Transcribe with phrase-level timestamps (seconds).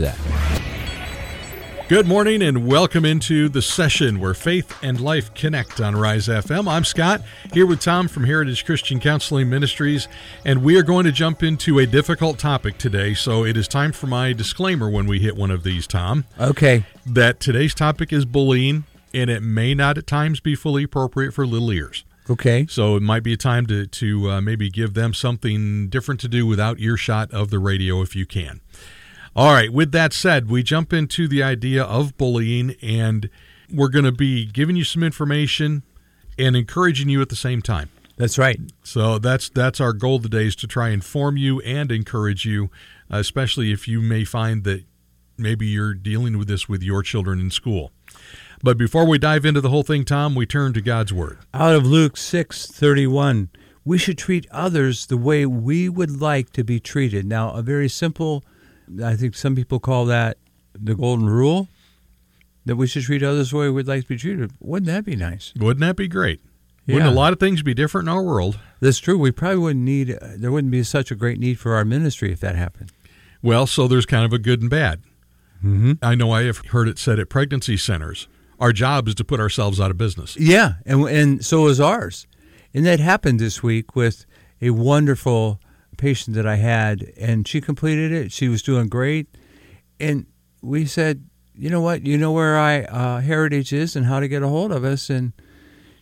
[0.00, 0.18] that.
[1.88, 6.68] Good morning and welcome into the session where faith and life connect on Rise FM.
[6.68, 7.22] I'm Scott,
[7.52, 10.08] here with Tom from Heritage Christian Counseling Ministries,
[10.44, 13.14] and we are going to jump into a difficult topic today.
[13.14, 16.24] So it is time for my disclaimer when we hit one of these, Tom.
[16.40, 16.84] Okay.
[17.06, 18.82] That today's topic is bullying,
[19.14, 22.04] and it may not at times be fully appropriate for little ears.
[22.28, 22.66] Okay.
[22.68, 26.28] So it might be a time to, to uh, maybe give them something different to
[26.28, 28.60] do without earshot of the radio if you can.
[29.36, 33.28] All right, with that said, we jump into the idea of bullying, and
[33.70, 35.82] we're going to be giving you some information
[36.38, 37.90] and encouraging you at the same time.
[38.16, 38.58] That's right.
[38.82, 42.70] So that's that's our goal today is to try and inform you and encourage you,
[43.10, 44.84] especially if you may find that
[45.36, 47.92] maybe you're dealing with this with your children in school.
[48.62, 51.40] But before we dive into the whole thing, Tom, we turn to God's word.
[51.52, 53.50] Out of Luke 6:31,
[53.84, 57.26] we should treat others the way we would like to be treated.
[57.26, 58.42] Now, a very simple
[59.02, 60.38] I think some people call that
[60.74, 61.68] the golden rule
[62.64, 64.52] that we should treat others the way we'd like to be treated.
[64.60, 65.52] Wouldn't that be nice?
[65.58, 66.40] Wouldn't that be great?
[66.86, 68.60] Wouldn't a lot of things be different in our world?
[68.80, 69.18] That's true.
[69.18, 72.38] We probably wouldn't need, there wouldn't be such a great need for our ministry if
[72.40, 72.92] that happened.
[73.42, 75.02] Well, so there's kind of a good and bad.
[75.64, 75.92] Mm-hmm.
[76.02, 78.28] I know I have heard it said at pregnancy centers,
[78.60, 80.36] our job is to put ourselves out of business.
[80.36, 82.26] Yeah, and, and so is ours.
[82.72, 84.26] And that happened this week with
[84.60, 85.60] a wonderful
[85.96, 88.32] patient that I had, and she completed it.
[88.32, 89.26] She was doing great,
[89.98, 90.26] and
[90.62, 91.24] we said,
[91.54, 94.48] you know what, you know where I uh, Heritage is and how to get a
[94.48, 95.32] hold of us, and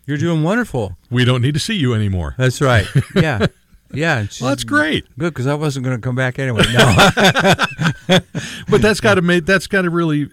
[0.06, 0.96] you're doing wonderful.
[1.10, 2.34] We don't need to see you anymore.
[2.38, 2.86] That's right.
[3.14, 3.46] Yeah.
[3.92, 5.04] Yeah, well, that's great.
[5.18, 6.64] Good because I wasn't going to come back anyway.
[6.72, 8.18] No,
[8.68, 10.28] but that's got to make that's got to really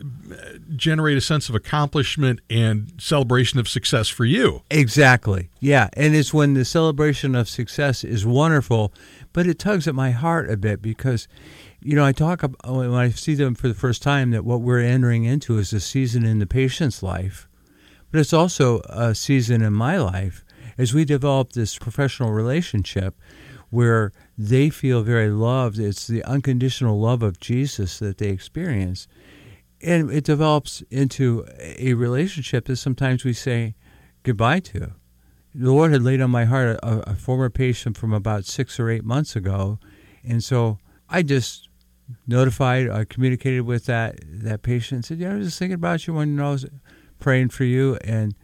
[0.76, 4.64] generate a sense of accomplishment and celebration of success for you.
[4.70, 5.50] Exactly.
[5.60, 8.94] Yeah, and it's when the celebration of success is wonderful,
[9.34, 11.28] but it tugs at my heart a bit because,
[11.82, 14.46] you know, I talk about, uh, when I see them for the first time that
[14.46, 17.48] what we're entering into is a season in the patient's life,
[18.12, 20.44] but it's also a season in my life
[20.78, 23.16] as we develop this professional relationship
[23.70, 25.80] where they feel very loved.
[25.80, 29.08] It's the unconditional love of Jesus that they experience.
[29.84, 33.76] And it develops into a relationship that sometimes we say
[34.24, 34.94] goodbye to.
[35.54, 38.90] The Lord had laid on my heart a, a former patient from about six or
[38.90, 39.80] eight months ago.
[40.24, 41.68] And so I just
[42.28, 46.08] notified, I communicated with that, that patient and said, Yeah, I was just thinking about
[46.08, 46.66] you when I was
[47.20, 47.98] praying for you.
[48.04, 48.36] And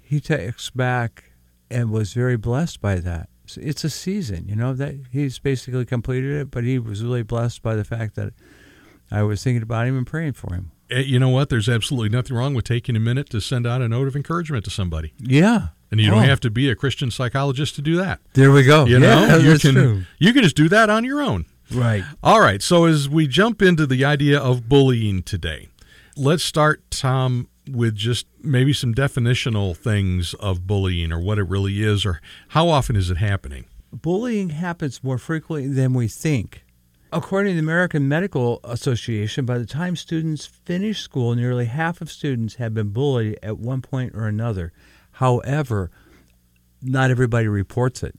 [0.00, 1.32] he texts back
[1.70, 6.40] and was very blessed by that it's a season, you know, that he's basically completed
[6.40, 8.32] it, but he was really blessed by the fact that
[9.10, 10.72] I was thinking about him and praying for him.
[10.90, 11.48] Eh, you know what?
[11.48, 14.64] There's absolutely nothing wrong with taking a minute to send out a note of encouragement
[14.64, 15.12] to somebody.
[15.18, 15.68] Yeah.
[15.90, 16.28] And you don't oh.
[16.28, 18.20] have to be a Christian psychologist to do that.
[18.34, 18.84] There we go.
[18.84, 20.02] You yeah, know, you can true.
[20.18, 21.46] you can just do that on your own.
[21.72, 22.04] Right.
[22.22, 22.62] All right.
[22.62, 25.68] So as we jump into the idea of bullying today,
[26.16, 31.82] let's start, Tom, with just maybe some definitional things of bullying or what it really
[31.82, 33.66] is or how often is it happening?
[33.92, 36.64] Bullying happens more frequently than we think.
[37.12, 42.10] According to the American Medical Association, by the time students finish school, nearly half of
[42.10, 44.72] students have been bullied at one point or another.
[45.12, 45.90] However,
[46.80, 48.16] not everybody reports it.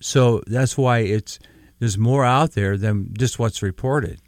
[0.00, 1.40] So that's why it's
[1.80, 4.20] there's more out there than just what's reported.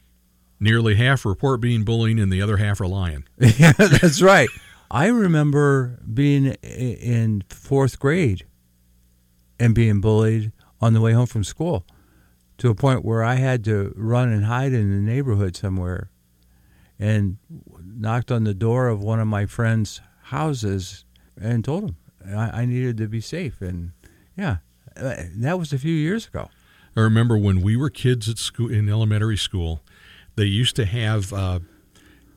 [0.59, 3.25] Nearly half report being bullying, and the other half are lying.
[3.39, 4.49] yeah, that's right.
[4.91, 8.45] I remember being in fourth grade
[9.61, 10.51] and being bullied
[10.81, 11.85] on the way home from school
[12.59, 16.11] to a point where I had to run and hide in the neighborhood somewhere
[16.99, 17.39] and
[17.85, 21.05] knocked on the door of one of my friend's houses
[21.41, 21.97] and told him
[22.37, 23.61] I, I needed to be safe.
[23.61, 23.93] And
[24.37, 24.57] yeah,
[24.97, 26.51] uh, that was a few years ago.
[26.97, 29.83] I remember when we were kids at school in elementary school,
[30.35, 31.61] they used to have uh,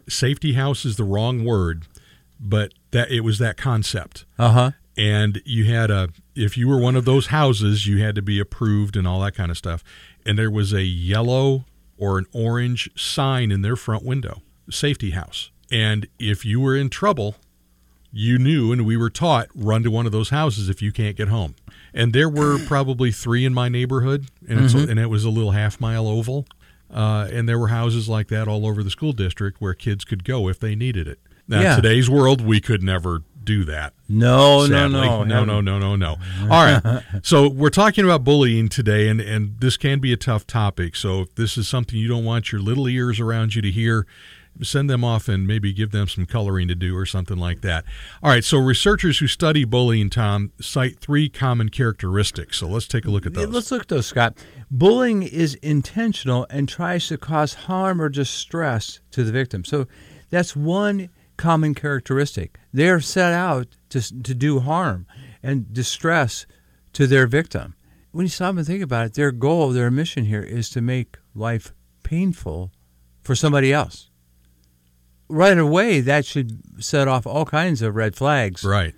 [0.08, 1.88] safety house is the wrong word,
[2.40, 4.26] but that it was that concept.
[4.38, 4.72] Uh huh.
[4.98, 8.40] and you had a if you were one of those houses, you had to be
[8.40, 9.84] approved and all that kind of stuff.
[10.26, 11.66] And there was a yellow
[11.98, 15.52] or an orange sign in their front window, safety house.
[15.72, 17.36] And if you were in trouble,
[18.12, 21.16] you knew and we were taught run to one of those houses if you can't
[21.16, 21.56] get home.
[21.94, 25.52] And there were probably three in my neighborhood, and, it's, and it was a little
[25.52, 26.46] half mile oval.
[26.94, 30.26] Uh, and there were houses like that all over the school district where kids could
[30.26, 31.20] go if they needed it.
[31.48, 31.76] Now, Yeah.
[31.78, 33.94] today's world, we could never do that.
[34.08, 35.02] No, Sadly.
[35.02, 36.18] no, no, no, no, no, no, no.
[36.44, 37.04] All right.
[37.24, 40.96] So we're talking about bullying today, and and this can be a tough topic.
[40.96, 44.08] So if this is something you don't want your little ears around you to hear,
[44.62, 47.86] send them off and maybe give them some coloring to do or something like that.
[48.24, 48.44] All right.
[48.44, 52.58] So researchers who study bullying, Tom, cite three common characteristics.
[52.58, 53.48] So let's take a look at those.
[53.48, 54.38] Let's look at those, Scott.
[54.70, 59.64] Bullying is intentional and tries to cause harm or distress to the victim.
[59.64, 59.88] So
[60.30, 61.10] that's one
[61.42, 62.60] common characteristic.
[62.72, 65.08] They're set out to, to do harm
[65.42, 66.46] and distress
[66.94, 67.74] to their victim.
[68.12, 71.18] When you stop and think about it, their goal, their mission here is to make
[71.34, 71.74] life
[72.04, 72.72] painful
[73.24, 74.12] for somebody else.
[75.30, 78.64] Right away, that should set off all kinds of red flags.
[78.64, 78.94] Right.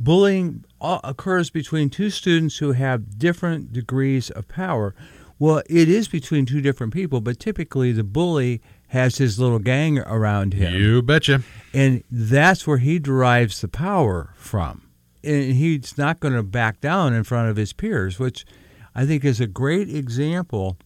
[0.00, 4.92] Bullying uh, occurs between two students who have different degrees of power.
[5.38, 9.98] Well, it is between two different people, but typically the bully has his little gang
[9.98, 10.74] around him.
[10.74, 11.42] You betcha.
[11.74, 14.88] And that's where he derives the power from.
[15.24, 18.46] And he's not going to back down in front of his peers, which
[18.94, 20.76] I think is a great example.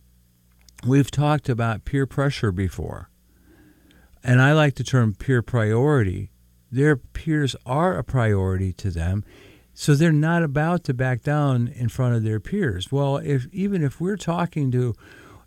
[0.87, 3.11] We've talked about peer pressure before.
[4.25, 6.31] And I like the term peer priority.
[6.73, 9.25] Their peers are a priority to them.
[9.75, 12.91] So they're not about to back down in front of their peers.
[12.91, 14.95] Well, if even if we're talking to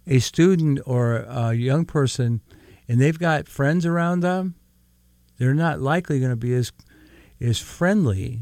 [0.07, 2.41] a student or a young person
[2.87, 4.55] and they've got friends around them,
[5.37, 6.71] they're not likely going to be as
[7.41, 8.41] as friendly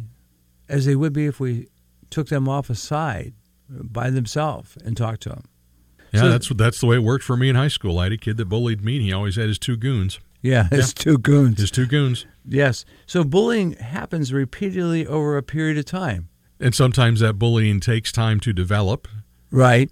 [0.70, 1.68] as they would be if we
[2.10, 3.34] took them off aside
[3.70, 5.44] by themselves and talked to them.
[6.14, 8.00] Yeah, So- that's that's the way it worked for me in high school.
[8.00, 10.20] I had a kid that bullied me, and he always had his two goons.
[10.42, 11.60] Yeah, it's two goons.
[11.60, 12.26] His two goons.
[12.48, 12.84] Yes.
[13.06, 16.30] So bullying happens repeatedly over a period of time.
[16.60, 19.08] And sometimes that bullying takes time to develop.
[19.52, 19.92] Right.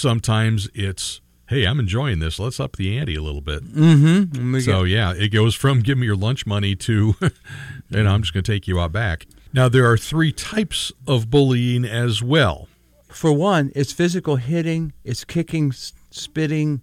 [0.00, 2.38] Sometimes it's, hey, I'm enjoying this.
[2.38, 3.64] Let's up the ante a little bit.
[3.64, 4.60] Mm-hmm.
[4.60, 7.14] So, yeah, it goes from give me your lunch money to,
[7.92, 9.26] and I'm just going to take you out back.
[9.52, 12.68] Now, there are three types of bullying as well.
[13.08, 16.82] for one, it's physical hitting, it's kicking, spitting,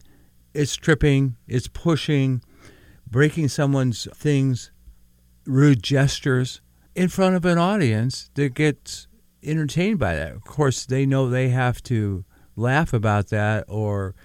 [0.53, 2.41] it's tripping, it's pushing,
[3.09, 4.71] breaking someone's things,
[5.45, 6.61] rude gestures
[6.93, 9.07] in front of an audience that gets
[9.43, 10.33] entertained by that.
[10.33, 12.25] Of course, they know they have to
[12.57, 14.15] laugh about that or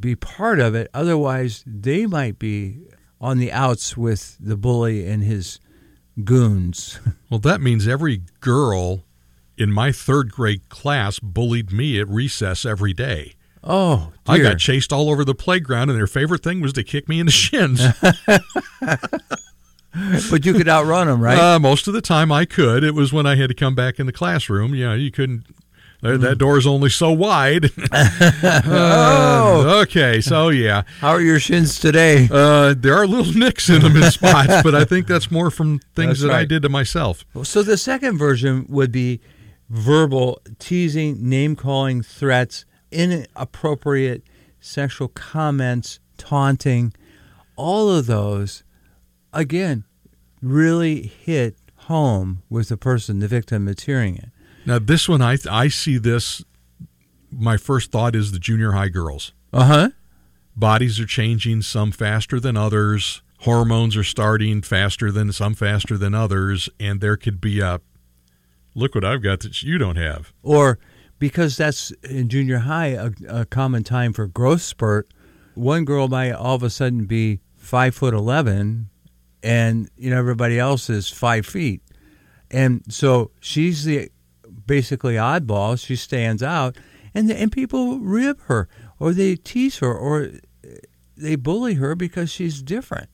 [0.00, 0.90] be part of it.
[0.92, 2.78] Otherwise, they might be
[3.20, 5.60] on the outs with the bully and his
[6.24, 6.98] goons.
[7.30, 9.04] Well, that means every girl
[9.58, 13.34] in my third grade class bullied me at recess every day.
[13.62, 14.34] Oh, dear.
[14.34, 17.20] I got chased all over the playground, and their favorite thing was to kick me
[17.20, 17.82] in the shins.
[20.30, 21.38] but you could outrun them, right?
[21.38, 22.82] Uh, most of the time I could.
[22.82, 24.74] It was when I had to come back in the classroom.
[24.74, 25.44] Yeah, you couldn't.
[26.02, 27.70] That, that door's only so wide.
[28.70, 32.28] Uh, okay, so yeah, How are your shins today?
[32.30, 35.78] uh, there are little nicks in them in spots, but I think that's more from
[35.94, 37.24] things That's that I did to myself.
[37.42, 39.20] So the second version would be
[39.68, 44.22] verbal teasing, name calling, threats, inappropriate
[44.60, 46.92] sexual comments, taunting.
[47.56, 48.62] All of those,
[49.32, 49.84] again,
[50.40, 54.28] really hit home with the person, the victim that's hearing it.
[54.68, 56.44] Now, this one, I I see this.
[57.32, 59.32] My first thought is the junior high girls.
[59.50, 59.88] Uh huh.
[60.54, 63.22] Bodies are changing, some faster than others.
[63.40, 67.80] Hormones are starting faster than some faster than others, and there could be a
[68.74, 70.34] look what I've got that you don't have.
[70.42, 70.78] Or
[71.18, 75.08] because that's in junior high a, a common time for growth spurt,
[75.54, 78.90] one girl might all of a sudden be five foot eleven,
[79.42, 81.80] and you know everybody else is five feet,
[82.50, 84.10] and so she's the
[84.68, 85.76] basically oddball.
[85.84, 86.76] She stands out,
[87.12, 88.68] and and people rib her
[89.00, 90.30] or they tease her or
[90.64, 90.68] uh,
[91.16, 93.08] they bully her because she's different.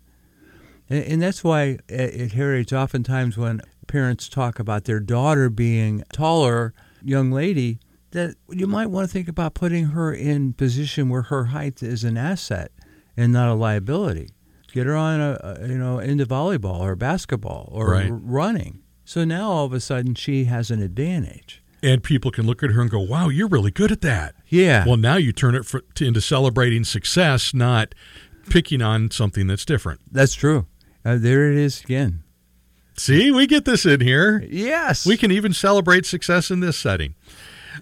[0.90, 6.75] And, and that's why at, Heritage, oftentimes when parents talk about their daughter being taller,
[7.02, 7.78] young lady,
[8.11, 12.04] that you might want to think about putting her in position where her height is
[12.04, 12.70] an asset
[13.16, 14.28] and not a liability.
[14.73, 18.11] Get her on a, a you know into volleyball or basketball or Right.
[18.11, 18.80] r- running.
[19.04, 21.62] So now all of a sudden she has an advantage.
[21.82, 24.87] And people can look at her and go, "Wow, you're really good at that." Yeah.
[24.87, 27.94] Well, now you turn it for, to, into celebrating success, not
[28.49, 30.00] picking on something that's different.
[30.11, 30.66] That's true.
[31.04, 32.23] Uh, there it is again.
[32.96, 34.46] See, we get this in here.
[34.49, 35.04] Yes.
[35.04, 37.14] We can even celebrate success in this setting.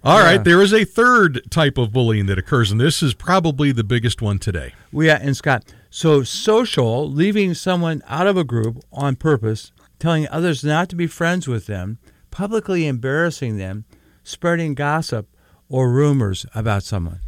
[0.03, 0.25] All Yeah.
[0.25, 3.85] right, there is a third type of bullying that occurs, and this is probably the
[3.85, 4.73] biggest one today.
[4.91, 5.73] Well, yeah, and Scott.
[5.91, 9.71] So social, leaving someone out of a group on purpose,
[10.03, 11.97] telling others not to be friends with them,
[12.33, 13.85] publicly embarrassing them,
[14.25, 15.29] spreading gossip
[15.69, 17.21] or rumors about someone.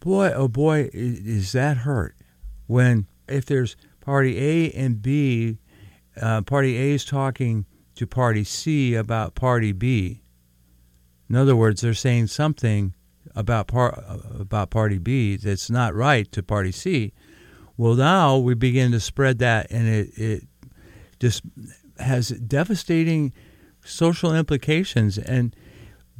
[0.00, 2.16] Boy, oh boy, is that hurt
[2.66, 5.58] when if there's party A and B,
[6.20, 7.64] uh, party A is talking
[7.94, 10.20] to party C about party B.
[11.28, 12.92] In other words, they're saying something
[13.36, 14.02] about par-
[14.36, 17.12] about party B that's not right to party C.
[17.76, 20.48] Well, now we begin to spread that, and it it
[21.20, 21.42] just
[22.00, 23.32] has devastating
[23.84, 25.18] social implications.
[25.18, 25.54] And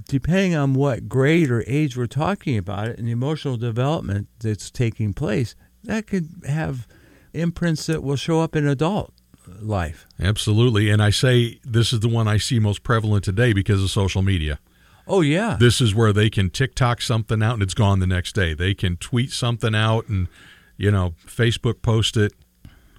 [0.09, 4.71] depending on what grade or age we're talking about it, and the emotional development that's
[4.71, 6.87] taking place, that could have
[7.33, 9.13] imprints that will show up in adult
[9.61, 10.07] life.
[10.21, 10.91] Absolutely.
[10.91, 14.23] And I say this is the one I see most prevalent today because of social
[14.23, 14.59] media.
[15.07, 18.35] Oh yeah, This is where they can TikTok something out and it's gone the next
[18.35, 18.55] day.
[18.55, 20.29] They can tweet something out and,
[20.77, 22.33] you know, Facebook post it.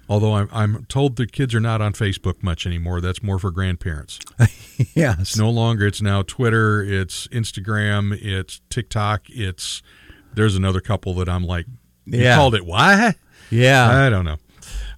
[0.08, 3.00] Although I'm, I'm told the kids are not on Facebook much anymore.
[3.00, 4.18] That's more for grandparents.
[4.94, 5.86] yes, It's no longer.
[5.86, 6.82] It's now Twitter.
[6.82, 8.12] It's Instagram.
[8.20, 9.22] It's TikTok.
[9.28, 9.82] It's
[10.34, 11.66] there's another couple that I'm like,
[12.04, 12.36] you Yeah.
[12.36, 13.14] called it why?
[13.50, 14.36] yeah, I don't know.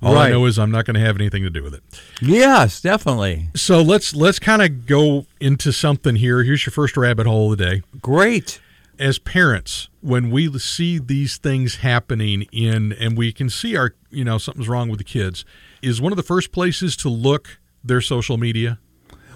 [0.02, 1.82] All I know is I'm not going to have anything to do with it.
[2.20, 3.48] yes, definitely.
[3.56, 6.42] So let's let's kind of go into something here.
[6.42, 7.82] Here's your first rabbit hole of the day.
[8.02, 8.60] Great.
[8.98, 14.24] As parents, when we see these things happening in, and we can see our, you
[14.24, 15.44] know, something's wrong with the kids,
[15.82, 18.78] is one of the first places to look their social media.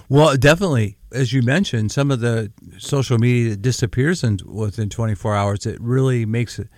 [0.08, 5.34] Well, definitely, as you mentioned, some of the social media that disappears in, within 24
[5.34, 5.66] hours.
[5.66, 6.68] It really makes it.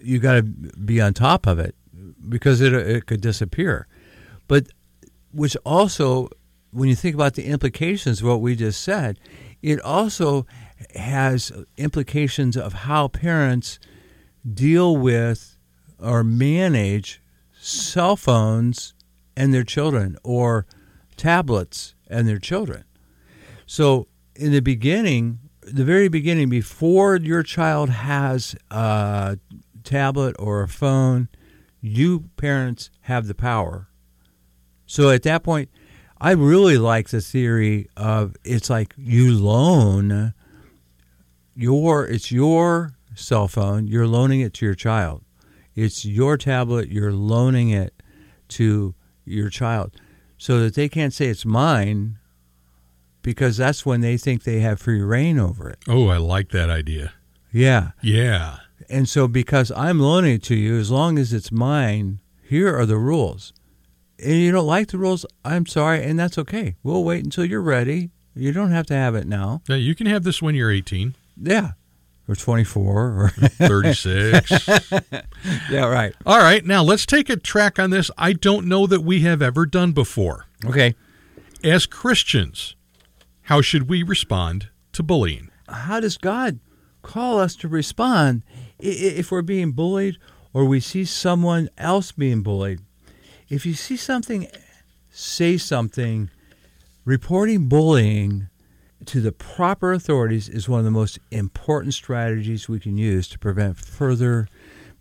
[0.00, 1.74] You got to be on top of it
[2.28, 3.86] because it it could disappear.
[4.48, 4.68] But
[5.32, 6.30] which also,
[6.70, 9.18] when you think about the implications of what we just said,
[9.62, 10.46] it also
[10.94, 13.78] has implications of how parents
[14.54, 15.58] deal with
[15.98, 17.20] or manage
[17.52, 18.94] cell phones
[19.36, 20.66] and their children or
[21.16, 22.84] tablets and their children.
[23.66, 29.38] So, in the beginning, the very beginning, before your child has a
[29.84, 31.28] tablet or a phone,
[31.80, 33.88] you parents have the power.
[34.86, 35.68] So, at that point,
[36.20, 40.34] I really like the theory of it's like you loan
[41.54, 45.22] your it's your cell phone, you're loaning it to your child.
[45.74, 47.94] It's your tablet, you're loaning it
[48.48, 49.92] to your child
[50.36, 52.18] so that they can't say it's mine
[53.22, 55.78] because that's when they think they have free reign over it.
[55.88, 57.12] Oh, I like that idea.
[57.52, 57.90] Yeah.
[58.02, 58.58] Yeah.
[58.88, 62.86] And so because I'm loaning it to you, as long as it's mine, here are
[62.86, 63.52] the rules.
[64.18, 66.76] And you don't like the rules, I'm sorry, and that's okay.
[66.82, 68.10] We'll wait until you're ready.
[68.34, 69.62] You don't have to have it now.
[69.68, 71.72] Yeah, you can have this when you're 18, Yeah.
[72.28, 74.52] Or 24 or 36.
[75.70, 76.12] Yeah, right.
[76.26, 79.40] All right, now let's take a track on this I don't know that we have
[79.40, 80.46] ever done before.
[80.66, 80.94] Okay.
[81.64, 82.76] As Christians,
[83.42, 85.50] how should we respond to bullying?
[85.68, 86.58] how does God
[87.02, 88.42] call us to respond
[88.80, 90.16] if we're being bullied
[90.52, 92.80] or we see someone else being bullied?
[93.48, 94.46] If you see something,
[95.10, 96.30] say something.
[97.04, 98.48] Reporting bullying
[99.06, 103.38] to the proper authorities is one of the most important strategies we can use to
[103.38, 104.46] prevent further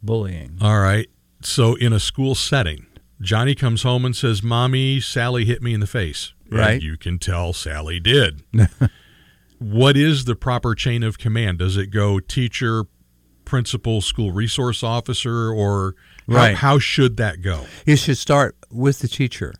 [0.01, 0.57] bullying.
[0.61, 1.07] All right,
[1.41, 2.85] so in a school setting,
[3.21, 6.33] Johnny comes home and says, Mommy, Sally hit me in the face.
[6.49, 6.81] And Right.
[6.81, 8.43] you can tell Sally did.
[9.59, 11.59] what is the proper chain of command?
[11.59, 12.85] Does it go teacher,
[13.45, 15.95] principal, school resource officer, or
[16.27, 16.55] how, Right.
[16.55, 17.65] how should that go?
[17.85, 19.53] It should start with the teacher,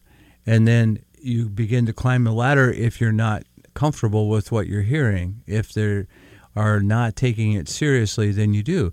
[0.46, 3.44] and then you begin to climb the ladder if you're not
[3.80, 5.42] comfortable with what you're hearing.
[5.48, 6.06] If they
[6.54, 8.92] are not taking it seriously, then you do.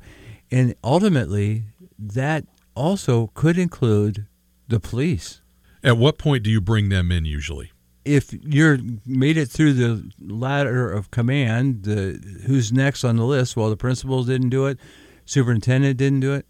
[0.48, 1.64] And ultimately,
[1.98, 2.44] that
[2.76, 4.26] also could include
[4.68, 5.42] the police.
[5.82, 7.72] At what point do you bring them in usually?
[8.04, 13.56] If you're made it through the ladder of command, the who's next on the list?
[13.56, 14.78] Well, the principal didn't do it,
[15.24, 16.46] superintendent didn't do it.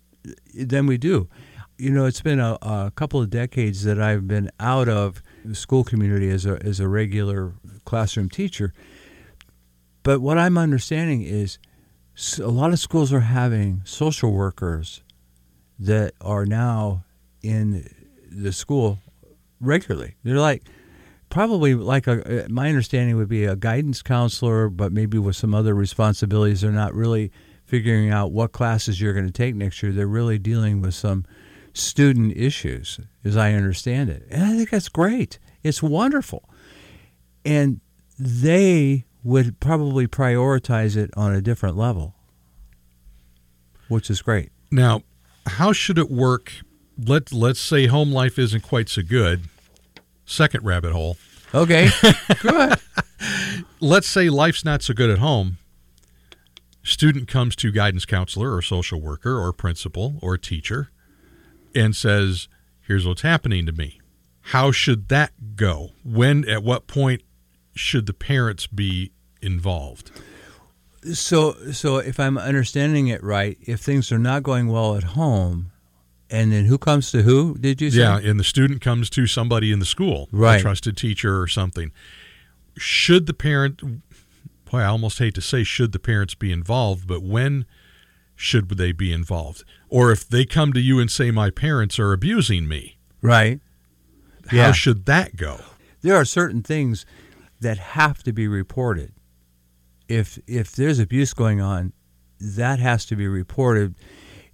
[0.52, 1.28] Then we do.
[1.78, 5.54] You know, it's been a, a couple of decades that I've been out of the
[5.54, 7.54] school community as a as a regular
[7.86, 8.74] classroom teacher.
[10.02, 11.58] But what I'm understanding is
[12.38, 15.02] a lot of schools are having social workers
[15.78, 17.04] that are now
[17.42, 17.88] in
[18.30, 18.98] the school
[19.60, 20.16] regularly.
[20.22, 20.62] They're like
[21.28, 25.54] probably like a uh, my understanding would be a guidance counselor, but maybe with some
[25.54, 26.60] other responsibilities.
[26.60, 27.32] They're not really
[27.64, 29.92] figuring out what classes you're going to take next year.
[29.92, 31.26] They're really dealing with some
[31.72, 35.38] student issues, as I understand it, and I think that's great.
[35.62, 36.48] It's wonderful.
[37.46, 37.80] And
[38.18, 42.14] they would probably prioritize it on a different level,
[43.88, 44.50] which is great.
[44.70, 45.02] Now,
[45.46, 46.52] how should it work?
[46.98, 49.44] Let let's say home life isn't quite so good.
[50.24, 51.16] Second rabbit hole.
[51.54, 51.88] Okay,
[52.40, 52.80] good.
[53.80, 55.58] Let's say life's not so good at home.
[56.82, 60.90] Student comes to guidance counselor or social worker or principal or teacher
[61.74, 62.48] and says,
[62.80, 64.00] "Here's what's happening to me."
[64.50, 65.90] How should that go?
[66.04, 67.22] When at what point
[67.76, 70.10] should the parents be involved?
[71.12, 75.70] So, so if I'm understanding it right, if things are not going well at home,
[76.28, 77.56] and then who comes to who?
[77.58, 77.98] Did you say?
[78.00, 80.58] Yeah, and the student comes to somebody in the school, Right.
[80.58, 81.92] a trusted teacher or something.
[82.76, 83.80] Should the parent?
[84.68, 87.66] Boy, I almost hate to say should the parents be involved, but when
[88.34, 89.62] should they be involved?
[89.88, 93.60] Or if they come to you and say my parents are abusing me, Right.
[94.48, 94.72] how Yeah.
[94.72, 95.60] should that go?
[96.02, 97.06] There are certain things
[97.60, 99.12] that have to be reported.
[100.08, 101.92] If if there's abuse going on,
[102.40, 103.94] that has to be reported.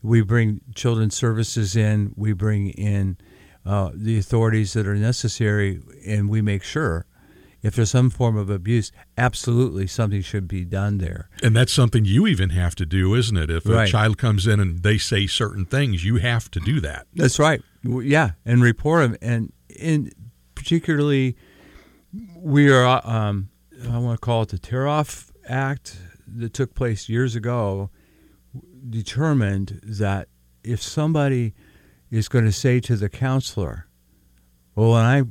[0.03, 2.13] We bring children's services in.
[2.17, 3.19] We bring in
[3.65, 7.07] uh, the authorities that are necessary, and we make sure
[7.63, 11.29] if there's some form of abuse, absolutely something should be done there.
[11.45, 13.51] And that's something you even have to do, isn't it?
[13.51, 13.89] If a Right.
[13.89, 17.07] child comes in and they say certain things, you have to do that.
[17.15, 17.63] That's right.
[17.85, 19.17] Yeah, and report them.
[19.23, 20.11] And in
[20.57, 21.37] particularly,
[22.43, 23.01] we are.
[23.05, 23.51] Um,
[23.89, 25.97] I want to call it the Tarasoff Act
[26.27, 27.91] that took place years ago.
[28.89, 30.29] Determined that
[30.65, 31.55] if somebody
[32.11, 33.87] is going to say to the counselor,
[34.75, 35.23] "Well, when I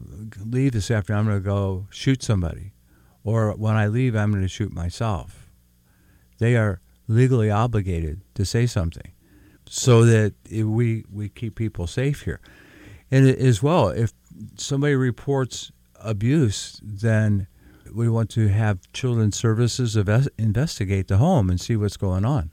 [0.44, 2.74] leave this afternoon, I'm going to go shoot somebody,"
[3.24, 5.52] or "When I leave, I'm going to shoot myself,"
[6.40, 9.12] they are legally obligated to say something
[9.68, 12.40] so that we we keep people safe here.
[13.12, 14.14] And as well, if
[14.56, 15.74] somebody reports
[16.04, 17.48] abuse, then
[17.94, 19.96] we want to have children's services
[20.38, 22.52] investigate the home and see what's going on.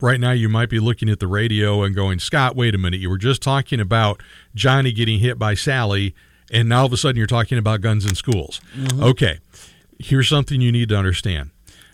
[0.00, 3.00] Right now, you might be looking at the radio and going, Scott, wait a minute.
[3.00, 4.22] You were just talking about
[4.54, 6.14] Johnny getting hit by Sally,
[6.52, 8.60] and now all of a sudden you're talking about guns in schools.
[8.76, 9.02] Mm-hmm.
[9.02, 9.38] Okay,
[9.98, 11.50] here's something you need to understand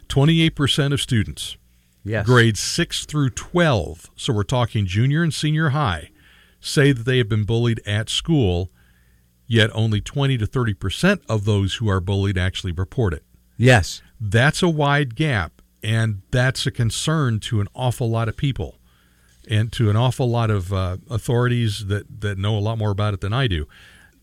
[0.09, 1.57] 28% of students,
[2.05, 2.27] Yes.
[2.27, 6.11] grades 6 through 12, so we're talking junior and senior high,
[6.61, 8.71] say that they have been bullied at school,
[9.47, 13.25] yet only 20 to 30% of those who are bullied actually report it.
[13.57, 14.03] Yes.
[14.21, 18.79] That's a wide gap, and that's a concern to an awful lot of people
[19.49, 23.15] and to an awful lot of uh, authorities that, that know a lot more about
[23.15, 23.67] it than I do.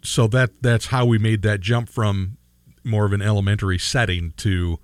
[0.03, 2.37] So that that's how we made that jump from
[2.83, 4.79] more of an elementary setting to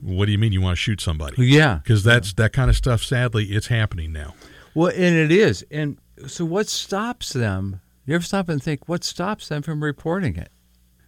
[0.00, 1.46] what do you mean you want to shoot somebody?
[1.46, 1.80] Yeah.
[1.82, 3.02] Because that's that kind of stuff.
[3.02, 4.34] Sadly, it's happening now.
[4.74, 5.64] Well, and it is.
[5.70, 7.80] And so, what stops them?
[8.10, 10.50] You ever stop and think what stops them from reporting it?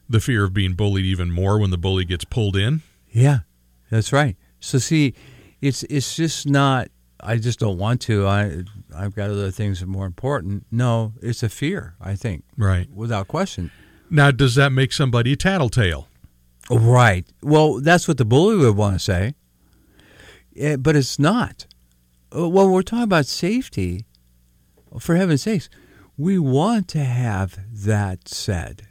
[0.08, 2.82] The fear of being bullied even more when the bully gets pulled in.
[3.10, 3.40] Yeah,
[3.90, 4.36] that's right.
[4.60, 5.12] So see,
[5.60, 6.90] it's it's just not.
[7.18, 8.28] I just don't want to.
[8.28, 8.62] I
[8.94, 10.64] I've got other things that are more important.
[10.70, 11.96] No, it's a fear.
[12.00, 12.88] I think, Right.
[12.94, 13.72] without question.
[14.08, 16.06] Now, does that make somebody a tattletale?
[16.70, 17.26] Right.
[17.42, 19.34] Well, that's what the bully would want to say.
[20.56, 21.66] Eh, but it's not.
[22.32, 24.06] Uh, Well, we're talking about safety.
[25.00, 25.68] For heaven's sakes,
[26.22, 28.86] we want to have that said.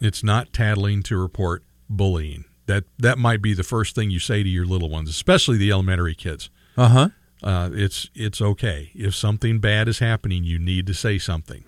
[0.00, 2.44] It's not tattling to report bullying.
[2.66, 5.72] That that might be the first thing you say to your little ones, especially the
[5.72, 6.48] elementary kids.
[6.76, 7.08] Uh huh.
[7.42, 10.44] Uh, it's it's okay if something bad is happening.
[10.44, 11.64] You need to say something.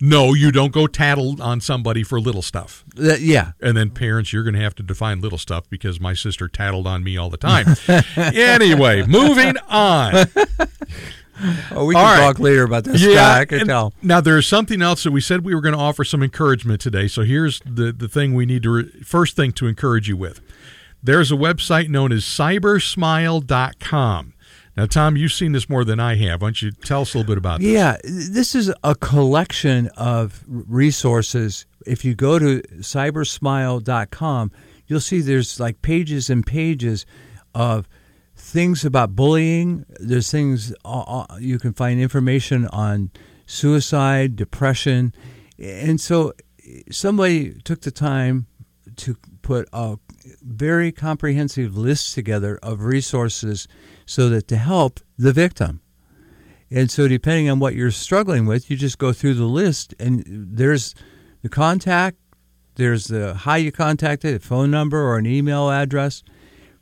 [0.00, 2.84] No, you don't go tattle on somebody for little stuff.
[2.96, 3.52] yeah.
[3.60, 6.86] And then parents, you're going to have to define little stuff because my sister tattled
[6.86, 7.66] on me all the time.
[8.16, 10.26] anyway, moving on.
[11.72, 12.20] Oh, we can right.
[12.20, 13.02] talk later about this.
[13.02, 13.92] Yeah, I can tell.
[14.02, 17.08] Now there's something else that we said we were going to offer some encouragement today.
[17.08, 20.40] So here's the the thing we need to re- first thing to encourage you with.
[21.02, 24.32] There's a website known as cybersmile.com.
[24.76, 26.42] Now, Tom, you've seen this more than I have.
[26.42, 27.68] Why don't you tell us a little bit about this?
[27.68, 31.66] Yeah, this is a collection of resources.
[31.86, 34.50] If you go to cybersmile.com,
[34.86, 37.06] you'll see there's like pages and pages
[37.54, 37.88] of
[38.44, 39.86] things about bullying.
[39.98, 43.10] There's things uh, uh, you can find information on
[43.46, 45.14] suicide, depression.
[45.58, 46.34] And so
[46.90, 48.46] somebody took the time
[48.96, 49.98] to put a
[50.42, 53.66] very comprehensive list together of resources
[54.06, 55.80] so that to help the victim.
[56.70, 60.24] And so, depending on what you're struggling with, you just go through the list, and
[60.26, 60.94] there's
[61.42, 62.18] the contact,
[62.74, 66.22] there's the how you contacted, a phone number or an email address.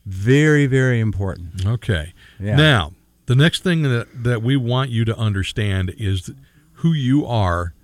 [0.06, 1.64] Very, very important.
[1.66, 2.12] Okay.
[2.40, 2.56] Yeah.
[2.56, 2.92] Now,
[3.26, 6.30] the next thing that, that we want you to understand is
[6.74, 7.74] who you are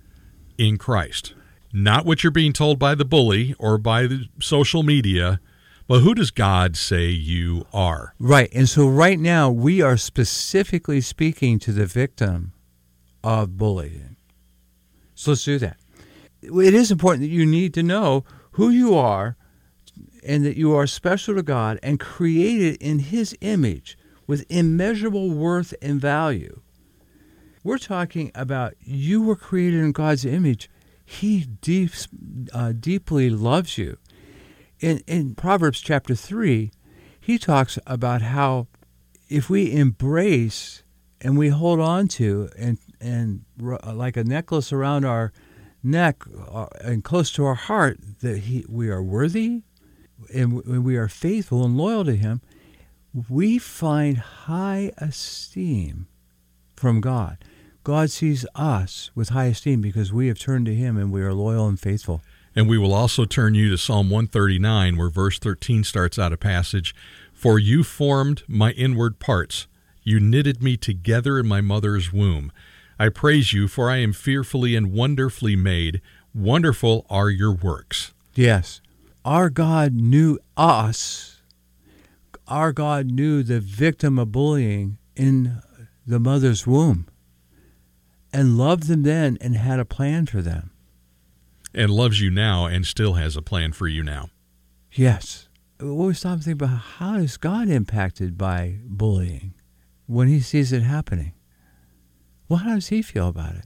[0.57, 1.33] in Christ.
[1.71, 5.39] not what you're being told by the bully or by the social media,
[5.87, 8.13] but who does God say you are?
[8.19, 8.49] Right.
[8.53, 12.53] And so right now we are specifically speaking to the victim
[13.23, 14.15] of bullying.
[15.15, 15.77] So let's do that.
[16.41, 19.35] It is important that you need to know who you are
[20.23, 25.73] and that you are special to God and created in His image with immeasurable worth
[25.81, 26.61] and value.
[27.63, 30.69] We're talking about you were created in God's image.
[31.05, 31.91] He deep,
[32.53, 33.97] uh, deeply loves you.
[34.79, 36.71] In, in Proverbs chapter 3,
[37.19, 38.67] he talks about how
[39.27, 40.83] if we embrace
[41.21, 45.33] and we hold on to and, and like a necklace around our
[45.83, 49.63] neck uh, and close to our heart that he, we are worthy
[50.33, 52.41] and when we are faithful and loyal to him,
[53.29, 56.07] we find high esteem
[56.75, 57.37] from God.
[57.83, 61.33] God sees us with high esteem because we have turned to him and we are
[61.33, 62.21] loyal and faithful.
[62.55, 66.37] And we will also turn you to Psalm 139, where verse 13 starts out a
[66.37, 66.95] passage
[67.33, 69.67] For you formed my inward parts,
[70.03, 72.51] you knitted me together in my mother's womb.
[72.99, 76.01] I praise you, for I am fearfully and wonderfully made.
[76.33, 78.13] Wonderful are your works.
[78.35, 78.81] Yes.
[79.25, 81.41] Our God knew us.
[82.47, 85.61] Our God knew the victim of bullying in
[86.07, 87.07] the mother's womb
[88.33, 90.71] and loved them then and had a plan for them.
[91.73, 94.29] And loves you now and still has a plan for you now.
[94.91, 95.47] Yes.
[95.79, 99.53] We stop and think about how is God impacted by bullying
[100.07, 101.33] when he sees it happening?
[102.47, 103.65] Well, how does he feel about it?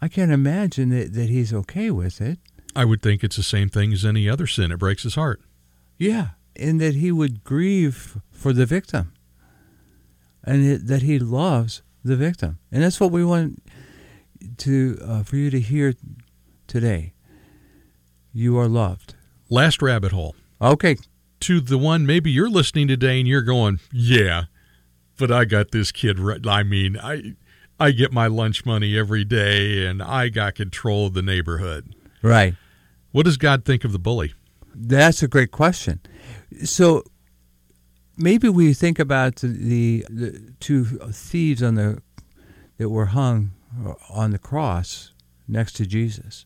[0.00, 2.38] I can't imagine that, that he's okay with it.
[2.76, 4.70] I would think it's the same thing as any other sin.
[4.70, 5.40] It breaks his heart.
[5.98, 9.12] Yeah, and that he would grieve for the victim
[10.46, 12.58] and it, that he loves the victim.
[12.70, 13.62] And that's what we want
[14.58, 15.94] to uh, for you to hear
[16.66, 17.12] today.
[18.32, 19.14] You are loved.
[19.50, 20.36] Last rabbit hole.
[20.62, 20.96] Okay.
[21.40, 24.44] To the one maybe you're listening today and you're going, "Yeah,
[25.18, 26.44] but I got this kid right.
[26.46, 27.34] I mean, I
[27.78, 32.54] I get my lunch money every day and I got control of the neighborhood." Right.
[33.16, 34.34] What does God think of the bully?
[34.74, 36.00] That's a great question.
[36.64, 37.02] So
[38.14, 42.02] maybe we think about the, the, two thieves on the
[42.76, 43.52] that were hung
[44.10, 45.14] on the cross
[45.48, 46.44] next to Jesus.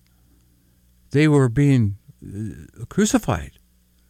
[1.11, 3.59] They were being uh, crucified.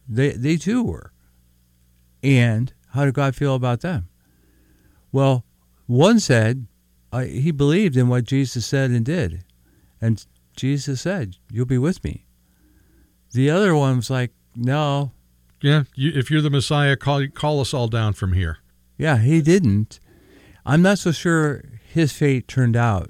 [0.07, 1.13] They they too were.
[2.21, 4.07] And how did God feel about them?
[5.11, 5.45] Well,
[5.87, 6.67] one said
[7.11, 9.45] he believed in what Jesus said and did,
[9.99, 10.23] and
[10.55, 12.27] Jesus said, "You'll be with me."
[13.33, 15.11] The other one was like, "No."
[15.61, 18.57] Yeah, you, if you're the Messiah, call call us all down from here.
[18.97, 19.99] Yeah, he didn't.
[20.65, 23.09] I'm not so sure his fate turned out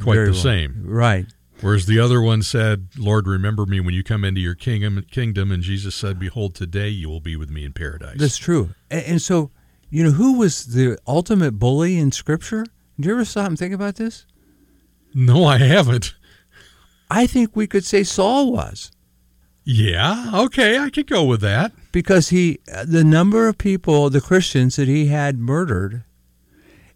[0.00, 0.34] quite the well.
[0.34, 0.82] same.
[0.84, 1.26] Right.
[1.60, 5.50] Whereas the other one said, Lord, remember me when you come into your kingdom, kingdom.
[5.50, 8.16] And Jesus said, Behold, today you will be with me in paradise.
[8.18, 8.70] That's true.
[8.90, 9.50] And, and so,
[9.88, 12.66] you know, who was the ultimate bully in Scripture?
[12.96, 14.26] Did you ever stop and think about this?
[15.14, 16.14] No, I haven't.
[17.10, 18.90] I think we could say Saul was.
[19.64, 21.72] Yeah, okay, I could go with that.
[21.90, 26.04] Because he, the number of people, the Christians that he had murdered,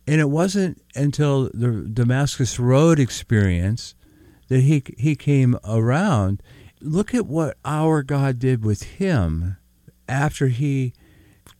[0.06, 3.94] and it wasn't until the Damascus Road experience
[4.48, 6.42] that he he came around.
[6.80, 9.56] Look at what our God did with him
[10.08, 10.92] after he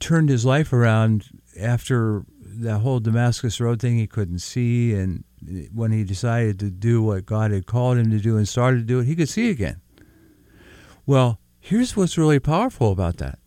[0.00, 1.26] turned his life around
[1.58, 5.24] after the whole Damascus Road thing he couldn't see and
[5.72, 8.84] when he decided to do what God had called him to do and started to
[8.84, 9.80] do it, he could see again.
[11.08, 13.38] Well, here's what's really powerful about that.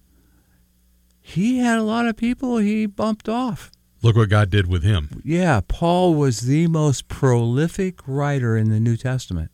[1.21, 3.69] He had a lot of people he bumped off.
[4.01, 5.21] Look what God did with him.
[5.23, 9.51] Yeah, Paul was the most prolific writer in the New Testament.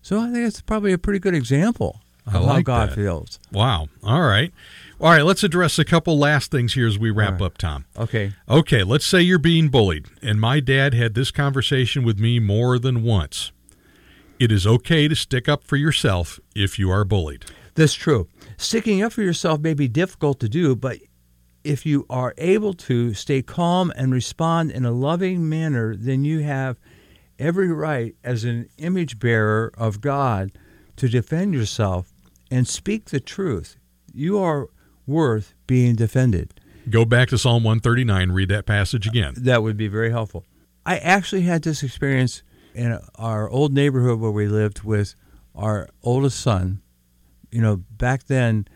[0.00, 2.94] So I think it's probably a pretty good example of like how God that.
[2.94, 3.38] feels.
[3.52, 3.88] Wow.
[4.02, 4.50] All right.
[4.98, 7.42] All right, let's address a couple last things here as we wrap right.
[7.42, 7.84] up, Tom.
[7.98, 8.32] Okay.
[8.48, 12.78] Okay, let's say you're being bullied, and my dad had this conversation with me more
[12.78, 13.52] than once.
[14.38, 17.44] It is okay to stick up for yourself if you are bullied.
[17.74, 18.28] That's true.
[18.56, 20.98] Sticking up for yourself may be difficult to do, but
[21.64, 26.40] if you are able to stay calm and respond in a loving manner, then you
[26.40, 26.78] have
[27.38, 30.52] every right as an image bearer of God
[30.96, 32.12] to defend yourself
[32.48, 33.76] and speak the truth.
[34.14, 34.68] You are
[35.04, 36.60] worth being defended.
[36.88, 39.34] Go back to Psalm 139, read that passage again.
[39.36, 40.44] That would be very helpful.
[40.86, 42.42] I actually had this experience
[42.74, 45.14] in our old neighborhood where we lived with
[45.54, 46.80] our oldest son.
[47.50, 48.68] You know, back then,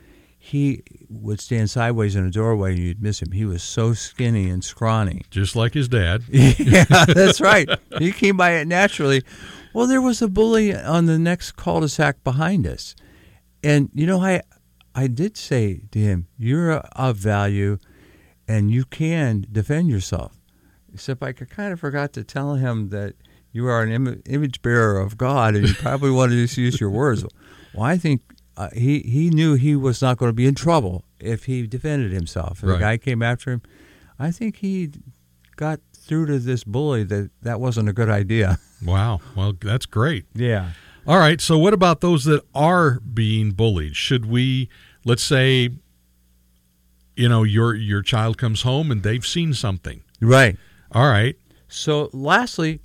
[0.44, 3.30] he would stand sideways in a doorway and you'd miss him.
[3.30, 5.22] He was so skinny and scrawny.
[5.30, 6.24] Just like his dad.
[6.28, 7.68] yeah, that's right.
[7.98, 9.22] He came by it naturally.
[9.72, 12.96] Well, there was a bully on the next cul-de-sac behind us,
[13.62, 14.42] and you know, I
[14.94, 17.78] I did say to him, "You're of value,
[18.46, 20.38] and you can defend yourself."
[20.92, 23.14] Except I kind of forgot to tell him that
[23.52, 26.80] you are an Im- image bearer of God, and you probably want to just use
[26.80, 27.24] your words.
[27.74, 28.22] Well, I think
[28.56, 32.12] uh, he he knew he was not going to be in trouble if he defended
[32.12, 32.58] himself.
[32.62, 32.72] If Right.
[32.74, 33.62] the guy came after him.
[34.18, 34.90] I think he
[35.56, 38.58] got through to this bully that that wasn't a good idea.
[38.84, 39.20] Wow.
[39.36, 40.24] Well, that's great.
[40.34, 40.70] Yeah.
[41.06, 41.40] All right.
[41.40, 43.94] So, what about those that are being bullied?
[43.94, 44.68] Should we,
[45.04, 45.70] let's say,
[47.16, 50.02] you know, your your child comes home and they've seen something.
[50.20, 50.56] Right.
[50.90, 51.36] All right.
[51.68, 52.80] So, lastly,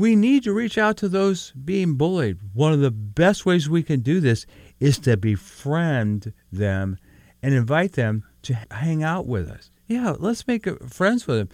[0.00, 2.38] we need to reach out to those being bullied.
[2.52, 4.44] One of the best ways we can do this
[4.80, 6.98] is to befriend them
[7.42, 9.70] and invite them to hang out with us.
[9.86, 11.48] Yeah, let's make friends with them.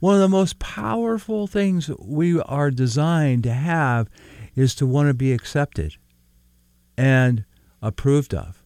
[0.00, 4.08] One of the most powerful things we are designed to have
[4.54, 5.96] is to want to be accepted
[6.98, 7.44] and
[7.80, 8.62] approved of.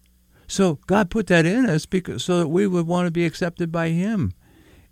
[0.48, 3.70] So God put that in us because so that we would want to be accepted
[3.70, 4.32] by Him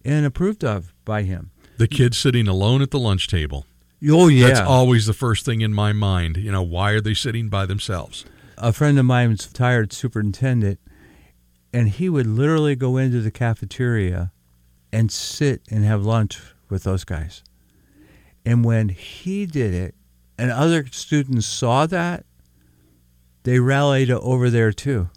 [0.05, 1.51] and approved of by Him.
[1.79, 3.67] The kid sitting alone at the lunch table.
[4.07, 6.37] Oh yeah, That's always the first thing in my mind.
[6.37, 8.25] You know, why are they sitting by themselves?
[8.61, 10.81] a friend of mine was a retired superintendent,
[11.73, 14.33] and he would literally go into the cafeteria
[14.93, 17.43] and sit and have lunch with those guys.
[18.45, 19.95] And when he did it,
[20.39, 22.25] and other students saw that,
[23.43, 25.11] they rallied over there too.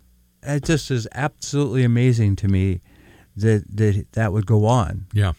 [0.44, 2.82] It just is absolutely amazing to me
[3.36, 5.06] that that, that would go on.
[5.13, 5.34] Yeah.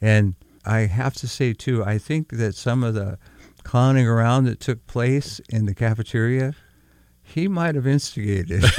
[0.00, 0.34] And
[0.66, 3.18] I have to say too, I think that some of the
[3.62, 6.54] clowning around that took place in the cafeteria,
[7.22, 8.64] he might have instigated.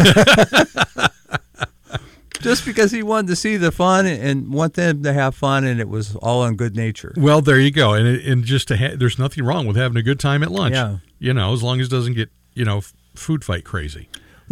[2.39, 5.80] Just because he wanted to see the fun and want them to have fun, and
[5.80, 7.12] it was all in good nature.
[7.17, 7.93] Well, there you go.
[7.93, 10.76] And and just to ha- there's nothing wrong with having a good time at lunch.
[10.76, 10.97] Yeah.
[11.17, 14.08] You know, as long as it doesn't get you know f- food fight crazy.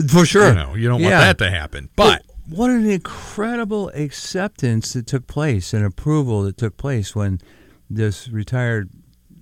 [0.10, 0.50] For sure.
[0.50, 1.20] You know, you don't want Yeah.
[1.22, 1.90] that to happen.
[1.96, 7.40] But what an incredible acceptance that took place and approval that took place when
[7.90, 8.90] this retired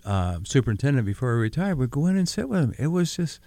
[0.05, 2.73] uh, superintendent before he retired would go in and sit with him.
[2.77, 3.39] It was just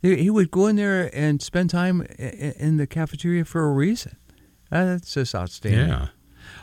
[0.00, 4.16] he would go in there and spend time in the cafeteria for a reason.
[4.70, 5.88] Uh, That's just outstanding.
[5.88, 6.08] Yeah.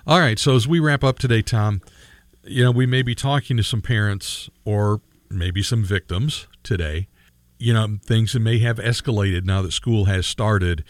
[0.08, 0.39] All right.
[0.39, 1.81] So as we wrap up today, Tom,
[2.43, 7.08] you know, we may be talking to some parents or maybe some victims today.
[7.58, 10.84] You know, things that may have escalated now that school has started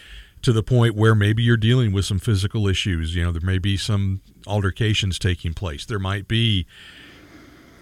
[0.46, 3.16] to the point where maybe you're dealing with some physical issues.
[3.16, 5.86] You know, there may be some altercations taking place.
[5.86, 6.66] There might be,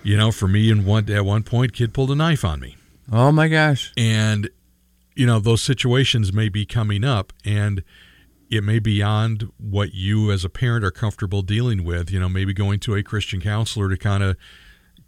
[0.02, 2.76] you know, for me, in one at one point, kid pulled a knife on me
[3.12, 3.91] Oh my gosh.
[3.97, 4.49] and
[5.15, 7.84] you know those situations may be coming up and
[8.49, 12.28] it may be beyond what you as a parent are comfortable dealing with you know
[12.30, 14.36] maybe going to a christian counselor to kind of